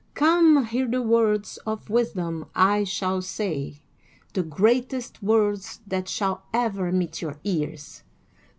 Come, 0.15 0.65
hear 0.65 0.87
the 0.87 0.99
words 1.03 1.57
of 1.57 1.91
wisdom 1.91 2.47
I 2.55 2.83
shall 2.85 3.21
say, 3.21 3.81
the 4.33 4.41
greatest 4.41 5.21
words 5.21 5.79
that 5.85 6.07
shall 6.09 6.41
ever 6.51 6.91
meet 6.91 7.21
your 7.21 7.37
ears. 7.43 8.01